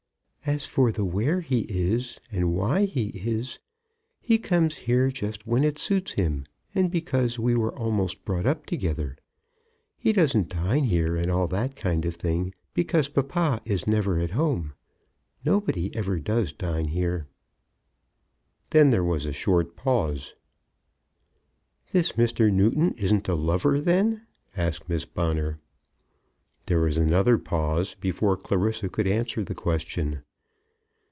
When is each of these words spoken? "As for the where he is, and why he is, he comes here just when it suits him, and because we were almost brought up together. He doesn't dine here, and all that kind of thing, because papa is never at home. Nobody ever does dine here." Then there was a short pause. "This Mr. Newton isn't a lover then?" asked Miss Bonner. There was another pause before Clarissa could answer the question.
"As 0.43 0.65
for 0.65 0.91
the 0.91 1.05
where 1.05 1.39
he 1.39 1.59
is, 1.59 2.19
and 2.31 2.51
why 2.55 2.83
he 2.85 3.09
is, 3.09 3.59
he 4.19 4.39
comes 4.39 4.75
here 4.75 5.11
just 5.11 5.45
when 5.45 5.63
it 5.63 5.77
suits 5.77 6.13
him, 6.13 6.45
and 6.73 6.89
because 6.91 7.37
we 7.37 7.53
were 7.55 7.73
almost 7.77 8.25
brought 8.25 8.47
up 8.47 8.65
together. 8.65 9.15
He 9.99 10.11
doesn't 10.11 10.49
dine 10.49 10.85
here, 10.85 11.15
and 11.15 11.29
all 11.29 11.47
that 11.49 11.75
kind 11.75 12.05
of 12.05 12.15
thing, 12.15 12.55
because 12.73 13.07
papa 13.07 13.61
is 13.65 13.85
never 13.87 14.17
at 14.19 14.31
home. 14.31 14.73
Nobody 15.45 15.95
ever 15.95 16.17
does 16.19 16.51
dine 16.53 16.85
here." 16.85 17.27
Then 18.71 18.89
there 18.89 19.05
was 19.05 19.27
a 19.27 19.31
short 19.33 19.75
pause. 19.75 20.33
"This 21.91 22.13
Mr. 22.13 22.51
Newton 22.51 22.95
isn't 22.97 23.29
a 23.29 23.35
lover 23.35 23.79
then?" 23.79 24.25
asked 24.57 24.89
Miss 24.89 25.05
Bonner. 25.05 25.59
There 26.65 26.79
was 26.81 26.97
another 26.97 27.37
pause 27.37 27.93
before 27.93 28.35
Clarissa 28.35 28.89
could 28.89 29.07
answer 29.07 29.43
the 29.43 29.53
question. 29.55 30.23